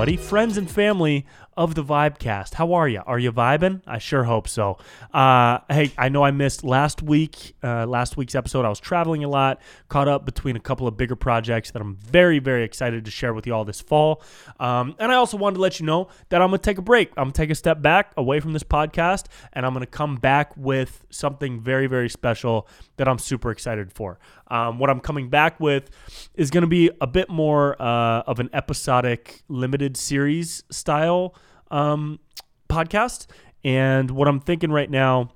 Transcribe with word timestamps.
everybody, 0.00 0.16
friends 0.16 0.56
and 0.56 0.70
family 0.70 1.26
of 1.60 1.74
the 1.74 1.84
Vibecast. 1.84 2.54
How 2.54 2.72
are 2.72 2.88
you? 2.88 3.02
Are 3.06 3.18
you 3.18 3.30
vibing? 3.32 3.82
I 3.86 3.98
sure 3.98 4.24
hope 4.24 4.48
so. 4.48 4.78
Uh, 5.12 5.58
hey, 5.68 5.92
I 5.98 6.08
know 6.08 6.22
I 6.22 6.30
missed 6.30 6.64
last 6.64 7.02
week, 7.02 7.54
uh, 7.62 7.84
last 7.86 8.16
week's 8.16 8.34
episode. 8.34 8.64
I 8.64 8.70
was 8.70 8.80
traveling 8.80 9.24
a 9.24 9.28
lot, 9.28 9.60
caught 9.90 10.08
up 10.08 10.24
between 10.24 10.56
a 10.56 10.60
couple 10.60 10.86
of 10.86 10.96
bigger 10.96 11.16
projects 11.16 11.72
that 11.72 11.82
I'm 11.82 11.96
very, 11.96 12.38
very 12.38 12.64
excited 12.64 13.04
to 13.04 13.10
share 13.10 13.34
with 13.34 13.46
you 13.46 13.54
all 13.54 13.66
this 13.66 13.82
fall. 13.82 14.22
Um, 14.58 14.94
and 14.98 15.12
I 15.12 15.16
also 15.16 15.36
wanted 15.36 15.56
to 15.56 15.60
let 15.60 15.80
you 15.80 15.84
know 15.84 16.08
that 16.30 16.40
I'm 16.40 16.48
going 16.48 16.60
to 16.60 16.64
take 16.64 16.78
a 16.78 16.82
break. 16.82 17.10
I'm 17.18 17.24
going 17.24 17.32
to 17.32 17.36
take 17.36 17.50
a 17.50 17.54
step 17.54 17.82
back 17.82 18.14
away 18.16 18.40
from 18.40 18.54
this 18.54 18.64
podcast, 18.64 19.26
and 19.52 19.66
I'm 19.66 19.74
going 19.74 19.84
to 19.84 19.90
come 19.90 20.16
back 20.16 20.56
with 20.56 21.04
something 21.10 21.60
very, 21.60 21.88
very 21.88 22.08
special 22.08 22.68
that 22.96 23.06
I'm 23.06 23.18
super 23.18 23.50
excited 23.50 23.92
for. 23.92 24.18
Um, 24.48 24.78
what 24.78 24.88
I'm 24.88 25.00
coming 25.00 25.28
back 25.28 25.60
with 25.60 25.90
is 26.34 26.50
going 26.50 26.62
to 26.62 26.68
be 26.68 26.90
a 27.00 27.06
bit 27.06 27.28
more 27.28 27.80
uh, 27.80 28.22
of 28.26 28.40
an 28.40 28.50
episodic, 28.52 29.42
limited 29.48 29.89
series 29.96 30.64
style 30.70 31.34
um, 31.70 32.20
podcast. 32.68 33.26
And 33.64 34.10
what 34.10 34.28
I'm 34.28 34.40
thinking 34.40 34.72
right 34.72 34.90
now, 34.90 35.30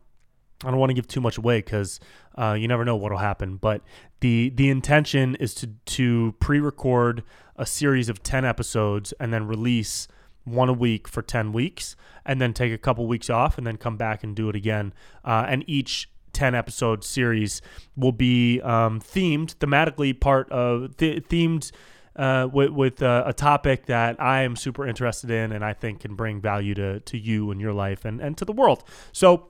I 0.65 0.71
don't 0.71 0.79
want 0.79 0.91
to 0.91 0.95
give 0.95 1.07
too 1.07 1.21
much 1.21 1.37
away 1.37 1.59
because 1.59 2.01
uh, 2.37 2.57
you 2.59 2.69
never 2.69 2.85
know 2.85 2.97
what'll 2.97 3.19
happen. 3.19 3.57
But 3.57 3.83
the 4.21 4.51
the 4.55 4.71
intention 4.71 5.35
is 5.37 5.55
to 5.57 5.67
to 5.67 6.35
pre-record 6.41 7.23
a 7.57 7.67
series 7.67 8.09
of 8.09 8.23
ten 8.23 8.45
episodes 8.45 9.13
and 9.21 9.33
then 9.33 9.47
release 9.47 10.09
one 10.45 10.69
a 10.69 10.73
week 10.73 11.07
for 11.07 11.21
ten 11.23 11.53
weeks, 11.53 11.97
and 12.25 12.41
then 12.41 12.55
take 12.55 12.73
a 12.73 12.79
couple 12.79 13.07
weeks 13.07 13.29
off, 13.29 13.59
and 13.59 13.67
then 13.67 13.77
come 13.77 13.97
back 13.97 14.25
and 14.25 14.35
do 14.35 14.49
it 14.49 14.57
again. 14.57 14.95
Uh, 15.25 15.45
and 15.49 15.65
each 15.67 16.09
10 16.35 16.55
episode 16.55 17.05
series 17.05 17.63
will 17.97 18.13
be 18.13 18.61
um, 18.63 19.01
themed 19.01 19.55
thematically 19.55 20.19
part 20.19 20.51
of 20.51 20.97
th- 20.97 21.23
themed 21.29 21.71
uh, 22.17 22.49
with, 22.53 22.71
with 22.71 23.03
uh, 23.03 23.25
a 23.27 23.33
topic 23.33 23.87
that 23.87 24.21
I 24.21 24.43
am 24.43 24.57
super 24.57 24.87
interested 24.87 25.31
in 25.31 25.53
and 25.53 25.65
I 25.65 25.73
think 25.73 26.01
can 26.01 26.15
bring 26.15 26.41
value 26.41 26.75
to, 26.75 27.01
to 27.01 27.19
you 27.19 27.51
and 27.51 27.61
your 27.61 27.73
life 27.73 28.05
and, 28.05 28.21
and 28.21 28.37
to 28.39 28.45
the 28.45 28.53
world. 28.53 28.85
So 29.13 29.49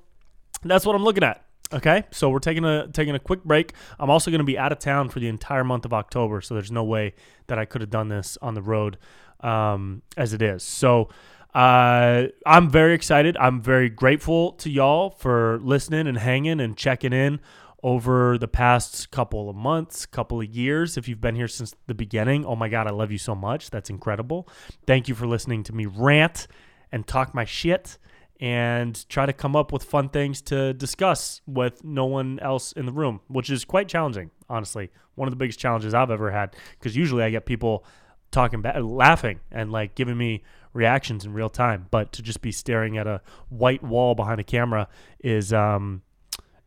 that's 0.63 0.87
what 0.87 0.97
I'm 0.97 1.05
looking 1.05 1.25
at. 1.25 1.45
Okay, 1.73 2.05
so 2.13 2.31
we're 2.31 2.39
taking 2.39 2.65
a 2.65 2.87
taking 2.89 3.15
a 3.15 3.19
quick 3.19 3.43
break. 3.43 3.73
I'm 3.99 4.11
also 4.11 4.31
going 4.31 4.41
to 4.41 4.45
be 4.45 4.59
out 4.59 4.71
of 4.71 4.79
town 4.79 5.09
for 5.09 5.19
the 5.19 5.29
entire 5.29 5.65
month 5.65 5.85
of 5.85 5.93
October, 5.93 6.41
so 6.41 6.55
there's 6.55 6.71
no 6.71 6.85
way 6.85 7.15
that 7.49 7.59
I 7.59 7.65
could 7.65 7.81
have 7.81 7.91
done 7.91 8.09
this 8.09 8.39
on 8.41 8.55
the 8.55 8.63
road 8.63 8.99
um, 9.41 10.03
as 10.17 10.35
it 10.35 10.43
is. 10.43 10.63
So 10.63 11.09
uh, 11.55 12.27
I'm 12.47 12.69
very 12.69 12.95
excited. 12.95 13.37
I'm 13.39 13.61
very 13.61 13.89
grateful 13.89 14.53
to 14.53 14.71
y'all 14.71 15.11
for 15.11 15.59
listening 15.63 16.07
and 16.07 16.19
hanging 16.19 16.61
and 16.61 16.77
checking 16.77 17.13
in 17.13 17.41
over 17.85 18.39
the 18.39 18.49
past 18.49 19.11
couple 19.11 19.51
of 19.51 19.55
months, 19.55 20.07
couple 20.07 20.41
of 20.41 20.47
years. 20.49 20.97
If 20.97 21.07
you've 21.07 21.21
been 21.21 21.35
here 21.35 21.47
since 21.47 21.75
the 21.87 21.93
beginning, 21.93 22.47
oh 22.47 22.57
my 22.57 22.71
God, 22.71 22.87
I 22.87 22.91
love 22.91 23.13
you 23.13 23.19
so 23.19 23.35
much. 23.35 23.69
That's 23.69 23.91
incredible. 23.91 24.49
Thank 24.87 25.07
you 25.07 25.15
for 25.15 25.27
listening 25.27 25.63
to 25.65 25.75
me 25.75 25.85
rant 25.85 26.47
and 26.91 27.07
talk 27.07 27.35
my 27.35 27.45
shit 27.45 27.99
and 28.41 29.07
try 29.11 29.27
to 29.27 29.35
come 29.35 29.55
up 29.55 29.71
with 29.71 29.85
fun 29.85 30.09
things 30.09 30.41
to 30.43 30.73
discuss 30.73 31.43
with 31.47 31.85
no 31.85 32.07
one 32.07 32.39
else 32.41 32.73
in 32.73 32.87
the 32.87 32.93
room, 32.93 33.21
which 33.29 33.51
is 33.51 33.67
quite 33.67 33.87
challenging, 33.87 34.31
honestly. 34.49 34.91
One 35.15 35.29
of 35.29 35.33
the 35.33 35.37
biggest 35.37 35.59
challenges 35.59 35.93
I've 35.93 36.11
ever 36.11 36.31
had 36.31 36.57
because 36.79 36.97
usually 36.97 37.23
I 37.23 37.29
get 37.29 37.45
people 37.45 37.85
talking, 38.31 38.63
ba- 38.63 38.81
laughing, 38.81 39.41
and 39.53 39.71
like 39.71 39.95
giving 39.95 40.17
me 40.17 40.43
reactions 40.73 41.27
in 41.27 41.35
real 41.35 41.51
time. 41.51 41.87
But 41.91 42.13
to 42.13 42.23
just 42.23 42.41
be 42.41 42.51
staring 42.51 42.97
at 42.97 43.07
a 43.07 43.21
white 43.51 43.83
wall 43.83 44.15
behind 44.15 44.41
a 44.41 44.45
camera 44.45 44.89
is 45.21 45.53
um, 45.53 46.01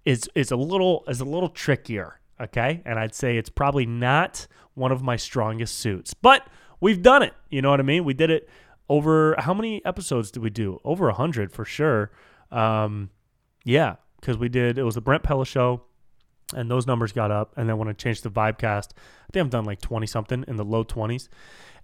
is 0.08 0.30
is 0.36 0.52
a 0.52 0.55
little 0.55 1.03
is 1.08 1.19
a 1.19 1.25
little 1.25 1.50
trickier. 1.50 2.19
Okay, 2.39 2.81
and 2.86 2.97
I'd 2.97 3.13
say 3.13 3.38
it's 3.38 3.50
probably 3.50 3.86
not 3.86 4.47
one 4.73 4.92
of 4.92 5.02
my 5.02 5.15
strongest 5.15 5.80
suits, 5.80 6.14
but 6.14 6.48
we've 6.80 7.02
done 7.02 7.23
it. 7.23 7.33
You 7.49 7.61
know 7.61 7.71
what 7.71 7.80
I 7.80 7.83
mean? 7.83 8.05
We 8.05 8.14
did 8.14 8.30
it 8.30 8.48
over 8.89 9.36
how 9.39 9.54
many 9.54 9.83
episodes 9.86 10.31
did 10.31 10.42
we 10.42 10.49
do? 10.49 10.80
Over 10.86 11.09
a 11.09 11.14
hundred 11.14 11.52
for 11.52 11.65
sure. 11.65 12.11
Um, 12.52 13.09
yeah, 13.65 13.95
because 14.21 14.37
we 14.37 14.48
did. 14.49 14.77
It 14.77 14.83
was 14.83 14.95
the 14.95 15.02
Brent 15.02 15.23
Pella 15.23 15.45
show, 15.45 15.83
and 16.55 16.69
those 16.69 16.87
numbers 16.87 17.11
got 17.11 17.31
up. 17.31 17.53
And 17.58 17.67
then 17.67 17.77
when 17.77 17.87
I 17.87 17.93
changed 17.93 18.23
the 18.23 18.30
Vibecast, 18.30 18.89
I 18.93 19.30
think 19.31 19.45
I've 19.45 19.49
done 19.49 19.65
like 19.65 19.81
twenty 19.81 20.08
something 20.08 20.45
in 20.47 20.55
the 20.55 20.65
low 20.65 20.83
twenties. 20.83 21.30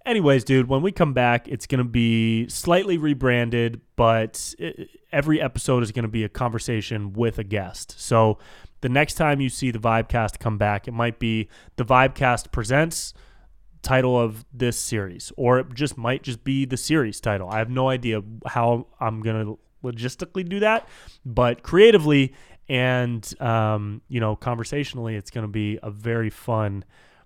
Anyways, 0.06 0.44
dude, 0.44 0.68
when 0.68 0.82
we 0.82 0.92
come 0.92 1.14
back, 1.14 1.48
it's 1.48 1.66
going 1.66 1.78
to 1.78 1.84
be 1.84 2.46
slightly 2.48 2.98
rebranded, 2.98 3.80
but 3.96 4.54
it, 4.58 4.90
every 5.10 5.40
episode 5.40 5.82
is 5.82 5.92
going 5.92 6.02
to 6.02 6.10
be 6.10 6.24
a 6.24 6.28
conversation 6.28 7.14
with 7.14 7.38
a 7.38 7.44
guest. 7.44 7.98
So 7.98 8.38
the 8.82 8.90
next 8.90 9.14
time 9.14 9.40
you 9.40 9.48
see 9.48 9.70
the 9.70 9.78
Vibecast 9.78 10.38
come 10.40 10.58
back, 10.58 10.86
it 10.86 10.92
might 10.92 11.18
be 11.18 11.48
the 11.76 11.86
Vibecast 11.86 12.52
presents 12.52 13.14
title 13.80 14.20
of 14.20 14.44
this 14.52 14.78
series, 14.78 15.32
or 15.38 15.58
it 15.58 15.72
just 15.72 15.96
might 15.96 16.22
just 16.22 16.44
be 16.44 16.66
the 16.66 16.76
series 16.76 17.18
title. 17.18 17.48
I 17.48 17.58
have 17.58 17.70
no 17.70 17.88
idea 17.88 18.22
how 18.46 18.88
I'm 19.00 19.22
going 19.22 19.46
to 19.46 19.58
logistically 19.82 20.46
do 20.46 20.60
that, 20.60 20.86
but 21.24 21.62
creatively 21.62 22.34
and 22.68 23.40
um, 23.40 24.02
you 24.08 24.20
know 24.20 24.36
conversationally, 24.36 25.16
it's 25.16 25.30
going 25.30 25.44
to 25.46 25.52
be 25.52 25.78
a 25.82 25.90
very 25.90 26.30
fun 26.30 26.84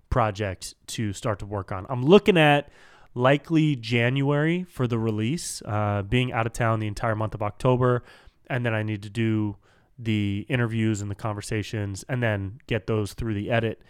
project 0.09 0.75
to 0.87 1.13
start 1.13 1.39
to 1.39 1.45
work 1.45 1.71
on. 1.71 1.85
I'm 1.89 2.03
looking 2.03 2.37
at 2.37 2.69
likely 3.13 3.75
January 3.75 4.63
for 4.63 4.87
the 4.87 4.97
release, 4.97 5.61
uh, 5.65 6.03
being 6.03 6.31
out 6.31 6.45
of 6.45 6.53
town 6.53 6.79
the 6.79 6.87
entire 6.87 7.15
month 7.15 7.33
of 7.33 7.41
October, 7.41 8.03
and 8.47 8.65
then 8.65 8.73
I 8.73 8.83
need 8.83 9.03
to 9.03 9.09
do 9.09 9.57
the 9.97 10.45
interviews 10.49 11.01
and 11.01 11.11
the 11.11 11.15
conversations, 11.15 12.05
and 12.07 12.23
then 12.23 12.59
get 12.67 12.87
those 12.87 13.13
through 13.13 13.33
the 13.33 13.51
edit 13.51 13.81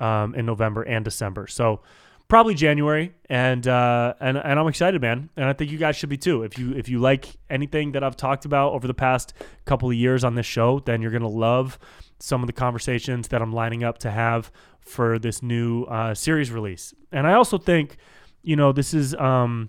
um, 0.00 0.34
in 0.34 0.44
November 0.46 0.82
and 0.82 1.04
December. 1.04 1.46
So 1.46 1.80
probably 2.32 2.54
January, 2.54 3.12
and 3.28 3.68
uh, 3.68 4.14
and 4.18 4.38
and 4.38 4.58
I'm 4.58 4.66
excited, 4.66 5.02
man. 5.02 5.28
And 5.36 5.44
I 5.44 5.52
think 5.52 5.70
you 5.70 5.76
guys 5.76 5.96
should 5.96 6.08
be 6.08 6.16
too. 6.16 6.44
If 6.44 6.58
you 6.58 6.72
if 6.72 6.88
you 6.88 6.98
like 6.98 7.26
anything 7.50 7.92
that 7.92 8.02
I've 8.02 8.16
talked 8.16 8.46
about 8.46 8.72
over 8.72 8.86
the 8.86 8.94
past 8.94 9.34
couple 9.66 9.90
of 9.90 9.94
years 9.94 10.24
on 10.24 10.34
this 10.34 10.46
show, 10.46 10.78
then 10.78 11.02
you're 11.02 11.10
gonna 11.10 11.28
love 11.28 11.78
some 12.20 12.42
of 12.42 12.46
the 12.46 12.54
conversations 12.54 13.28
that 13.28 13.42
I'm 13.42 13.52
lining 13.52 13.84
up 13.84 13.98
to 13.98 14.10
have 14.10 14.50
for 14.80 15.18
this 15.18 15.42
new 15.42 15.84
uh, 15.84 16.14
series 16.14 16.50
release. 16.50 16.94
And 17.12 17.26
I 17.26 17.34
also 17.34 17.58
think, 17.58 17.98
you 18.42 18.56
know, 18.56 18.72
this 18.72 18.94
is 18.94 19.14
um, 19.16 19.68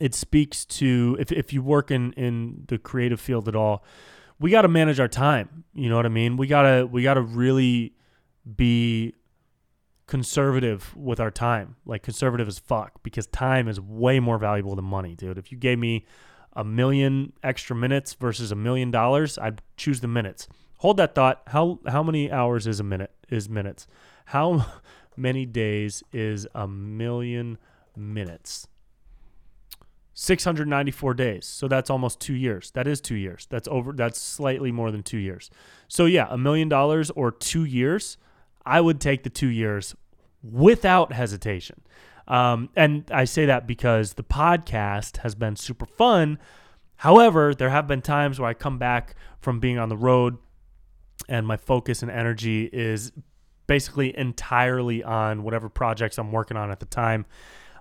it 0.00 0.14
speaks 0.14 0.64
to 0.64 1.18
if 1.20 1.30
if 1.30 1.52
you 1.52 1.62
work 1.62 1.90
in 1.90 2.14
in 2.14 2.64
the 2.68 2.78
creative 2.78 3.20
field 3.20 3.46
at 3.46 3.54
all, 3.54 3.84
we 4.40 4.50
got 4.50 4.62
to 4.62 4.68
manage 4.68 5.00
our 5.00 5.06
time. 5.06 5.64
You 5.74 5.90
know 5.90 5.96
what 5.96 6.06
I 6.06 6.08
mean? 6.08 6.38
We 6.38 6.46
gotta 6.46 6.86
we 6.86 7.02
gotta 7.02 7.20
really 7.20 7.92
be 8.56 9.12
conservative 10.08 10.96
with 10.96 11.20
our 11.20 11.30
time, 11.30 11.76
like 11.86 12.02
conservative 12.02 12.48
as 12.48 12.58
fuck, 12.58 13.00
because 13.04 13.26
time 13.28 13.68
is 13.68 13.80
way 13.80 14.18
more 14.18 14.38
valuable 14.38 14.74
than 14.74 14.86
money, 14.86 15.14
dude. 15.14 15.38
If 15.38 15.52
you 15.52 15.58
gave 15.58 15.78
me 15.78 16.06
a 16.54 16.64
million 16.64 17.34
extra 17.44 17.76
minutes 17.76 18.14
versus 18.14 18.50
a 18.50 18.56
million 18.56 18.90
dollars, 18.90 19.38
I'd 19.38 19.62
choose 19.76 20.00
the 20.00 20.08
minutes. 20.08 20.48
Hold 20.78 20.96
that 20.96 21.14
thought. 21.14 21.42
How 21.48 21.78
how 21.86 22.02
many 22.02 22.32
hours 22.32 22.66
is 22.66 22.80
a 22.80 22.84
minute? 22.84 23.12
Is 23.28 23.48
minutes? 23.48 23.86
How 24.24 24.66
many 25.16 25.44
days 25.46 26.02
is 26.12 26.46
a 26.54 26.66
million 26.66 27.58
minutes? 27.94 28.66
694 30.14 31.14
days. 31.14 31.46
So 31.46 31.68
that's 31.68 31.90
almost 31.90 32.18
2 32.18 32.34
years. 32.34 32.72
That 32.72 32.88
is 32.88 33.00
2 33.00 33.14
years. 33.14 33.46
That's 33.50 33.68
over 33.68 33.92
that's 33.92 34.20
slightly 34.20 34.72
more 34.72 34.90
than 34.90 35.02
2 35.02 35.18
years. 35.18 35.50
So 35.86 36.06
yeah, 36.06 36.26
a 36.30 36.38
million 36.38 36.68
dollars 36.68 37.10
or 37.10 37.30
2 37.30 37.64
years, 37.64 38.16
I 38.68 38.80
would 38.80 39.00
take 39.00 39.22
the 39.22 39.30
2 39.30 39.48
years 39.48 39.94
without 40.42 41.12
hesitation. 41.12 41.82
Um, 42.26 42.68
and 42.76 43.10
I 43.10 43.24
say 43.24 43.46
that 43.46 43.66
because 43.66 44.14
the 44.14 44.22
podcast 44.22 45.18
has 45.18 45.34
been 45.34 45.56
super 45.56 45.86
fun. 45.86 46.38
However, 46.96 47.54
there 47.54 47.70
have 47.70 47.86
been 47.86 48.02
times 48.02 48.38
where 48.38 48.50
I 48.50 48.54
come 48.54 48.78
back 48.78 49.14
from 49.40 49.60
being 49.60 49.78
on 49.78 49.88
the 49.88 49.96
road 49.96 50.36
and 51.28 51.46
my 51.46 51.56
focus 51.56 52.02
and 52.02 52.10
energy 52.10 52.68
is 52.72 53.12
basically 53.66 54.16
entirely 54.16 55.02
on 55.02 55.42
whatever 55.42 55.68
projects 55.68 56.18
I'm 56.18 56.32
working 56.32 56.56
on 56.56 56.70
at 56.70 56.80
the 56.80 56.86
time. 56.86 57.26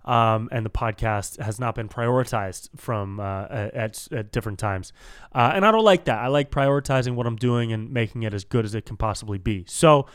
Um, 0.05 0.47
and 0.53 0.65
the 0.65 0.69
podcast 0.69 1.41
has 1.41 1.59
not 1.59 1.75
been 1.75 1.89
prioritized 1.89 2.69
from 2.77 3.19
uh, 3.19 3.47
at, 3.49 4.07
at 4.13 4.31
different 4.31 4.57
times. 4.57 4.93
Uh, 5.35 5.51
and 5.53 5.65
I 5.65 5.71
don't 5.71 5.83
like 5.83 6.05
that. 6.05 6.19
I 6.19 6.27
like 6.27 6.49
prioritizing 6.49 7.15
what 7.15 7.27
I'm 7.27 7.35
doing 7.35 7.73
and 7.73 7.91
making 7.91 8.23
it 8.23 8.33
as 8.33 8.45
good 8.45 8.63
as 8.63 8.73
it 8.73 8.85
can 8.85 8.95
possibly 8.95 9.37
be. 9.37 9.65
So 9.67 10.05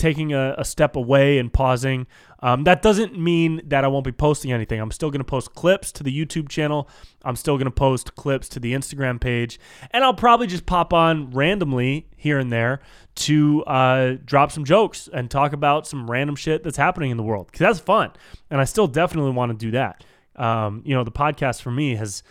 taking 0.00 0.32
a, 0.32 0.54
a 0.58 0.64
step 0.64 0.96
away 0.96 1.38
and 1.38 1.52
pausing. 1.52 2.06
Um, 2.40 2.64
that 2.64 2.80
doesn't 2.80 3.18
mean 3.18 3.60
that 3.66 3.84
I 3.84 3.88
won't 3.88 4.04
be 4.04 4.12
posting 4.12 4.50
anything. 4.50 4.80
I'm 4.80 4.90
still 4.90 5.10
going 5.10 5.20
to 5.20 5.24
post 5.24 5.54
clips 5.54 5.92
to 5.92 6.02
the 6.02 6.10
YouTube 6.10 6.48
channel. 6.48 6.88
I'm 7.22 7.36
still 7.36 7.56
going 7.56 7.66
to 7.66 7.70
post 7.70 8.14
clips 8.16 8.48
to 8.50 8.60
the 8.60 8.72
Instagram 8.72 9.20
page. 9.20 9.60
And 9.90 10.02
I'll 10.02 10.14
probably 10.14 10.46
just 10.46 10.64
pop 10.64 10.94
on 10.94 11.30
randomly 11.30 12.08
here 12.16 12.38
and 12.38 12.50
there 12.50 12.80
to 13.16 13.62
uh, 13.64 14.16
drop 14.24 14.50
some 14.50 14.64
jokes 14.64 15.08
and 15.12 15.30
talk 15.30 15.52
about 15.52 15.86
some 15.86 16.10
random 16.10 16.34
shit 16.34 16.64
that's 16.64 16.78
happening 16.78 17.10
in 17.10 17.18
the 17.18 17.22
world 17.22 17.46
because 17.46 17.60
that's 17.60 17.78
fun. 17.78 18.10
And 18.50 18.60
I 18.60 18.64
still 18.64 18.86
definitely 18.86 19.32
want 19.32 19.52
to 19.52 19.58
do 19.58 19.70
that. 19.72 20.02
Um, 20.36 20.82
you 20.86 20.94
know, 20.94 21.04
the 21.04 21.12
podcast 21.12 21.60
for 21.60 21.70
me 21.70 21.96
has 21.96 22.22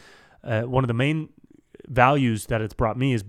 uh, 0.43 0.63
one 0.63 0.83
of 0.83 0.87
the 0.87 0.95
main 0.95 1.29
values 1.87 2.47
that 2.47 2.61
it's 2.61 2.73
brought 2.73 2.97
me 2.97 3.13
is 3.13 3.23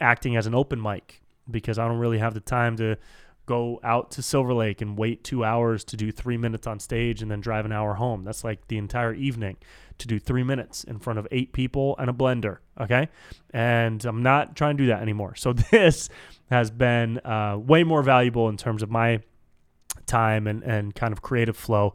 acting 0.00 0.36
as 0.36 0.46
an 0.46 0.54
open 0.54 0.80
mic 0.82 1.22
because 1.50 1.78
I 1.78 1.88
don't 1.88 1.98
really 1.98 2.18
have 2.18 2.34
the 2.34 2.40
time 2.40 2.76
to 2.76 2.98
go 3.46 3.80
out 3.82 4.10
to 4.10 4.22
Silver 4.22 4.52
Lake 4.52 4.82
and 4.82 4.98
wait 4.98 5.24
two 5.24 5.44
hours 5.44 5.84
to 5.84 5.96
do 5.96 6.12
three 6.12 6.36
minutes 6.36 6.66
on 6.66 6.80
stage 6.80 7.22
and 7.22 7.30
then 7.30 7.40
drive 7.40 7.64
an 7.64 7.72
hour 7.72 7.94
home. 7.94 8.24
That's 8.24 8.44
like 8.44 8.66
the 8.68 8.76
entire 8.76 9.14
evening 9.14 9.56
to 9.98 10.06
do 10.06 10.18
three 10.18 10.42
minutes 10.42 10.84
in 10.84 10.98
front 10.98 11.18
of 11.18 11.26
eight 11.30 11.52
people 11.52 11.96
and 11.98 12.10
a 12.10 12.12
blender. 12.12 12.58
Okay. 12.78 13.08
And 13.50 14.04
I'm 14.04 14.22
not 14.22 14.56
trying 14.56 14.76
to 14.76 14.82
do 14.82 14.88
that 14.88 15.00
anymore. 15.00 15.34
So 15.36 15.52
this 15.70 16.08
has 16.50 16.70
been 16.70 17.18
uh, 17.18 17.56
way 17.58 17.84
more 17.84 18.02
valuable 18.02 18.48
in 18.48 18.56
terms 18.56 18.82
of 18.82 18.90
my 18.90 19.20
time 20.06 20.46
and, 20.46 20.62
and 20.62 20.94
kind 20.94 21.12
of 21.12 21.22
creative 21.22 21.56
flow. 21.56 21.94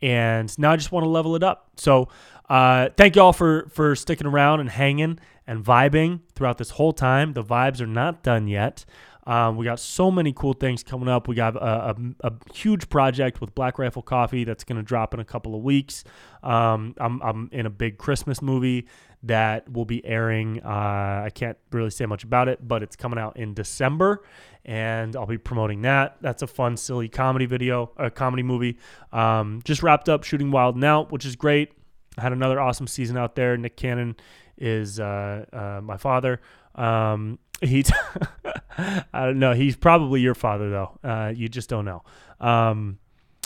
And 0.00 0.56
now 0.58 0.72
I 0.72 0.76
just 0.76 0.90
want 0.90 1.04
to 1.04 1.08
level 1.10 1.36
it 1.36 1.42
up. 1.42 1.70
So 1.76 2.08
uh, 2.48 2.88
thank 2.96 3.16
you 3.16 3.22
all 3.22 3.32
for, 3.32 3.68
for 3.72 3.94
sticking 3.94 4.26
around 4.26 4.60
and 4.60 4.68
hanging 4.68 5.18
and 5.46 5.64
vibing 5.64 6.20
throughout 6.34 6.58
this 6.58 6.70
whole 6.70 6.92
time. 6.92 7.34
The 7.34 7.44
vibes 7.44 7.80
are 7.80 7.86
not 7.86 8.22
done 8.22 8.48
yet. 8.48 8.84
Um, 9.24 9.56
we 9.56 9.64
got 9.64 9.78
so 9.78 10.10
many 10.10 10.32
cool 10.32 10.52
things 10.52 10.82
coming 10.82 11.08
up. 11.08 11.28
We 11.28 11.34
got 11.34 11.56
a, 11.56 11.90
a, 11.90 11.96
a 12.24 12.32
huge 12.52 12.88
project 12.88 13.40
with 13.40 13.54
Black 13.54 13.78
Rifle 13.78 14.02
Coffee 14.02 14.44
that's 14.44 14.64
going 14.64 14.76
to 14.76 14.82
drop 14.82 15.14
in 15.14 15.20
a 15.20 15.24
couple 15.24 15.54
of 15.54 15.62
weeks. 15.62 16.02
Um, 16.42 16.94
I'm, 16.98 17.22
I'm 17.22 17.48
in 17.52 17.66
a 17.66 17.70
big 17.70 17.98
Christmas 17.98 18.42
movie 18.42 18.88
that 19.22 19.70
will 19.72 19.84
be 19.84 20.04
airing. 20.04 20.60
Uh, 20.64 21.22
I 21.24 21.30
can't 21.32 21.56
really 21.70 21.90
say 21.90 22.06
much 22.06 22.24
about 22.24 22.48
it, 22.48 22.66
but 22.66 22.82
it's 22.82 22.96
coming 22.96 23.18
out 23.18 23.36
in 23.36 23.54
December, 23.54 24.24
and 24.64 25.14
I'll 25.14 25.26
be 25.26 25.38
promoting 25.38 25.82
that. 25.82 26.16
That's 26.20 26.42
a 26.42 26.48
fun, 26.48 26.76
silly 26.76 27.08
comedy 27.08 27.46
video, 27.46 27.92
a 27.96 28.10
comedy 28.10 28.42
movie. 28.42 28.78
Um, 29.12 29.60
just 29.64 29.82
wrapped 29.82 30.08
up 30.08 30.24
shooting 30.24 30.50
Wild 30.50 30.82
Out, 30.82 31.12
which 31.12 31.24
is 31.24 31.36
great. 31.36 31.72
I 32.18 32.22
had 32.22 32.32
another 32.32 32.60
awesome 32.60 32.88
season 32.88 33.16
out 33.16 33.36
there. 33.36 33.56
Nick 33.56 33.76
Cannon 33.76 34.16
is 34.58 34.98
uh, 34.98 35.44
uh, 35.52 35.80
my 35.82 35.96
father. 35.96 36.40
Um, 36.74 37.38
he's 37.62 37.90
I 38.78 39.26
don't 39.26 39.38
know. 39.38 39.52
He's 39.52 39.76
probably 39.76 40.20
your 40.20 40.34
father 40.34 40.70
though. 40.70 40.98
Uh, 41.02 41.32
you 41.34 41.48
just 41.48 41.68
don't 41.68 41.84
know. 41.84 42.02
Um, 42.40 42.98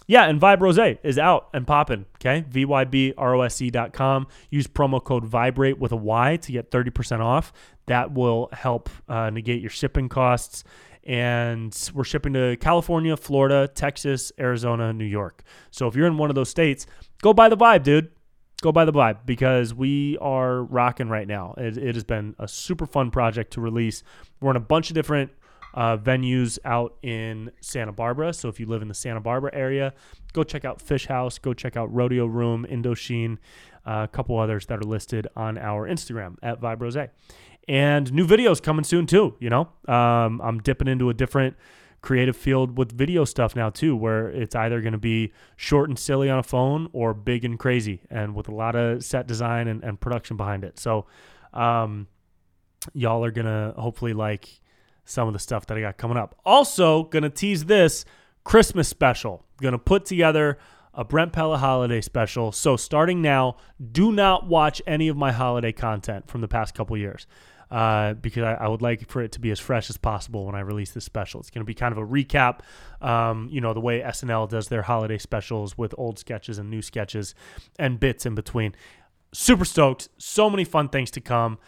yeah, 0.08 0.24
and 0.24 0.40
Vibe 0.40 0.60
Rose 0.60 0.78
is 1.02 1.18
out 1.18 1.48
and 1.52 1.66
popping. 1.66 2.06
Okay, 2.16 2.44
vybrose.com. 2.48 4.26
Use 4.50 4.66
promo 4.68 5.02
code 5.02 5.24
Vibrate 5.24 5.78
with 5.78 5.90
a 5.92 5.96
Y 5.96 6.36
to 6.36 6.52
get 6.52 6.70
thirty 6.70 6.90
percent 6.90 7.22
off. 7.22 7.52
That 7.86 8.12
will 8.12 8.48
help 8.52 8.88
uh, 9.08 9.30
negate 9.30 9.60
your 9.60 9.70
shipping 9.70 10.08
costs. 10.08 10.64
And 11.04 11.76
we're 11.94 12.02
shipping 12.02 12.32
to 12.32 12.56
California, 12.56 13.16
Florida, 13.16 13.68
Texas, 13.72 14.32
Arizona, 14.40 14.92
New 14.92 15.04
York. 15.04 15.44
So 15.70 15.86
if 15.86 15.94
you're 15.94 16.08
in 16.08 16.18
one 16.18 16.30
of 16.30 16.34
those 16.34 16.48
states, 16.48 16.84
go 17.22 17.32
buy 17.32 17.48
the 17.48 17.56
Vibe, 17.56 17.84
dude 17.84 18.10
go 18.62 18.72
by 18.72 18.84
the 18.84 18.92
vibe 18.92 19.18
because 19.26 19.74
we 19.74 20.16
are 20.18 20.62
rocking 20.62 21.08
right 21.08 21.28
now. 21.28 21.54
It, 21.58 21.76
it, 21.76 21.94
has 21.94 22.04
been 22.04 22.34
a 22.38 22.48
super 22.48 22.86
fun 22.86 23.10
project 23.10 23.52
to 23.54 23.60
release. 23.60 24.02
We're 24.40 24.50
in 24.50 24.56
a 24.56 24.60
bunch 24.60 24.90
of 24.90 24.94
different 24.94 25.30
uh, 25.74 25.98
venues 25.98 26.58
out 26.64 26.96
in 27.02 27.50
Santa 27.60 27.92
Barbara. 27.92 28.32
So 28.32 28.48
if 28.48 28.58
you 28.58 28.66
live 28.66 28.82
in 28.82 28.88
the 28.88 28.94
Santa 28.94 29.20
Barbara 29.20 29.50
area, 29.52 29.92
go 30.32 30.42
check 30.42 30.64
out 30.64 30.80
Fish 30.80 31.06
House, 31.06 31.38
go 31.38 31.52
check 31.52 31.76
out 31.76 31.92
Rodeo 31.94 32.26
Room, 32.26 32.66
Indochine, 32.68 33.38
uh, 33.86 34.04
a 34.04 34.08
couple 34.08 34.38
others 34.38 34.66
that 34.66 34.78
are 34.78 34.86
listed 34.86 35.28
on 35.36 35.58
our 35.58 35.86
Instagram 35.86 36.36
at 36.42 36.60
Vybrose. 36.60 37.10
And 37.68 38.12
new 38.12 38.26
videos 38.26 38.62
coming 38.62 38.84
soon 38.84 39.06
too. 39.06 39.36
You 39.38 39.50
know, 39.50 39.68
um, 39.86 40.40
I'm 40.42 40.60
dipping 40.60 40.88
into 40.88 41.10
a 41.10 41.14
different 41.14 41.56
creative 42.06 42.36
field 42.36 42.78
with 42.78 42.92
video 42.92 43.24
stuff 43.24 43.56
now 43.56 43.68
too, 43.68 43.96
where 43.96 44.28
it's 44.28 44.54
either 44.54 44.80
going 44.80 44.92
to 44.92 44.98
be 44.98 45.32
short 45.56 45.88
and 45.88 45.98
silly 45.98 46.30
on 46.30 46.38
a 46.38 46.42
phone 46.42 46.88
or 46.92 47.12
big 47.12 47.44
and 47.44 47.58
crazy, 47.58 48.00
and 48.08 48.32
with 48.32 48.46
a 48.46 48.54
lot 48.54 48.76
of 48.76 49.04
set 49.04 49.26
design 49.26 49.66
and, 49.66 49.82
and 49.82 50.00
production 50.00 50.36
behind 50.36 50.62
it. 50.62 50.78
So, 50.78 51.06
um, 51.52 52.06
y'all 52.94 53.24
are 53.24 53.32
gonna 53.32 53.74
hopefully 53.76 54.12
like 54.12 54.60
some 55.04 55.26
of 55.26 55.32
the 55.32 55.40
stuff 55.40 55.66
that 55.66 55.76
I 55.76 55.80
got 55.80 55.96
coming 55.96 56.16
up. 56.16 56.36
Also, 56.46 57.02
gonna 57.02 57.28
tease 57.28 57.64
this 57.64 58.04
Christmas 58.44 58.86
special. 58.86 59.44
Gonna 59.60 59.76
put 59.76 60.04
together 60.04 60.58
a 60.94 61.02
Brent 61.02 61.32
Pella 61.32 61.58
holiday 61.58 62.00
special. 62.00 62.52
So 62.52 62.76
starting 62.76 63.20
now, 63.20 63.56
do 63.90 64.12
not 64.12 64.46
watch 64.46 64.80
any 64.86 65.08
of 65.08 65.16
my 65.16 65.32
holiday 65.32 65.72
content 65.72 66.28
from 66.30 66.40
the 66.40 66.48
past 66.48 66.72
couple 66.72 66.96
years 66.96 67.26
uh, 67.70 68.14
because 68.14 68.44
I, 68.44 68.54
I, 68.54 68.68
would 68.68 68.82
like 68.82 69.08
for 69.08 69.22
it 69.22 69.32
to 69.32 69.40
be 69.40 69.50
as 69.50 69.58
fresh 69.58 69.90
as 69.90 69.96
possible 69.96 70.46
when 70.46 70.54
I 70.54 70.60
release 70.60 70.92
this 70.92 71.04
special. 71.04 71.40
It's 71.40 71.50
going 71.50 71.62
to 71.62 71.66
be 71.66 71.74
kind 71.74 71.90
of 71.90 71.98
a 71.98 72.06
recap, 72.06 72.60
um, 73.00 73.48
you 73.50 73.60
know, 73.60 73.74
the 73.74 73.80
way 73.80 74.00
SNL 74.00 74.48
does 74.48 74.68
their 74.68 74.82
holiday 74.82 75.18
specials 75.18 75.76
with 75.76 75.94
old 75.98 76.18
sketches 76.18 76.58
and 76.58 76.70
new 76.70 76.82
sketches 76.82 77.34
and 77.78 77.98
bits 77.98 78.24
in 78.24 78.36
between. 78.36 78.74
Super 79.32 79.64
stoked. 79.64 80.08
So 80.18 80.48
many 80.48 80.64
fun 80.64 80.88
things 80.88 81.10
to 81.12 81.20
come. 81.20 81.58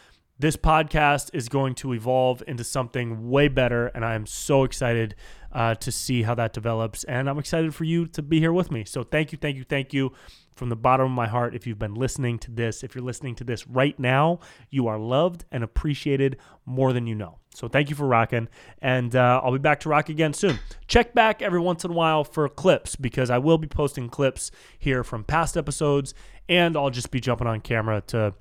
This 0.41 0.55
podcast 0.55 1.31
is 1.33 1.49
going 1.49 1.75
to 1.75 1.91
evolve 1.91 2.41
into 2.47 2.63
something 2.63 3.29
way 3.29 3.49
better, 3.49 3.87
and 3.87 4.05
I 4.05 4.15
am 4.15 4.25
so 4.25 4.63
excited 4.63 5.15
uh, 5.51 5.75
to 5.75 5.91
see 5.91 6.23
how 6.23 6.33
that 6.35 6.53
develops. 6.53 7.03
And 7.03 7.29
I'm 7.29 7.37
excited 7.37 7.75
for 7.75 7.83
you 7.83 8.05
to 8.07 8.21
be 8.21 8.39
here 8.39 8.53
with 8.53 8.71
me. 8.71 8.85
So, 8.85 9.03
thank 9.03 9.33
you, 9.33 9.37
thank 9.37 9.57
you, 9.57 9.65
thank 9.65 9.93
you 9.93 10.13
from 10.55 10.69
the 10.69 10.77
bottom 10.77 11.07
of 11.07 11.11
my 11.11 11.27
heart 11.27 11.55
if 11.55 11.67
you've 11.67 11.77
been 11.77 11.93
listening 11.93 12.39
to 12.39 12.51
this. 12.51 12.85
If 12.85 12.95
you're 12.95 13.03
listening 13.03 13.35
to 13.35 13.43
this 13.43 13.67
right 13.67 13.99
now, 13.99 14.39
you 14.69 14.87
are 14.87 14.97
loved 14.97 15.43
and 15.51 15.61
appreciated 15.61 16.37
more 16.65 16.93
than 16.93 17.05
you 17.05 17.15
know. 17.15 17.39
So 17.53 17.67
thank 17.67 17.89
you 17.89 17.97
for 17.97 18.07
rocking, 18.07 18.47
and 18.81 19.13
uh, 19.17 19.41
I'll 19.43 19.51
be 19.51 19.57
back 19.57 19.81
to 19.81 19.89
rock 19.89 20.07
again 20.07 20.33
soon. 20.33 20.57
Check 20.87 21.13
back 21.13 21.41
every 21.41 21.59
once 21.59 21.83
in 21.83 21.91
a 21.91 21.93
while 21.93 22.23
for 22.23 22.47
clips 22.47 22.95
because 22.95 23.29
I 23.29 23.39
will 23.39 23.57
be 23.57 23.67
posting 23.67 24.07
clips 24.07 24.51
here 24.77 25.03
from 25.03 25.25
past 25.25 25.57
episodes, 25.57 26.13
and 26.47 26.77
I'll 26.77 26.91
just 26.91 27.11
be 27.11 27.19
jumping 27.19 27.47
on 27.47 27.59
camera 27.59 27.99
to 28.07 28.35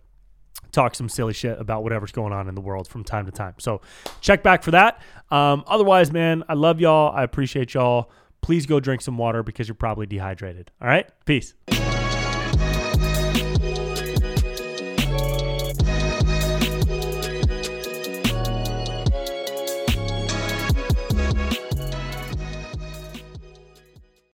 talk 0.72 0.94
some 0.94 1.08
silly 1.08 1.32
shit 1.32 1.58
about 1.60 1.82
whatever's 1.82 2.12
going 2.12 2.32
on 2.32 2.48
in 2.48 2.54
the 2.54 2.60
world 2.60 2.88
from 2.88 3.04
time 3.04 3.26
to 3.26 3.32
time. 3.32 3.54
So 3.58 3.80
check 4.20 4.42
back 4.42 4.62
for 4.62 4.70
that. 4.72 5.00
Um, 5.30 5.64
otherwise, 5.66 6.12
man, 6.12 6.44
I 6.48 6.54
love 6.54 6.80
y'all. 6.80 7.14
I 7.14 7.22
appreciate 7.22 7.74
y'all. 7.74 8.10
Please 8.40 8.66
go 8.66 8.78
drink 8.80 9.02
some 9.02 9.18
water 9.18 9.42
because 9.42 9.68
you're 9.68 9.74
probably 9.74 10.06
dehydrated. 10.06 10.70
All 10.80 10.88
right? 10.88 11.08
Peace. 11.24 11.54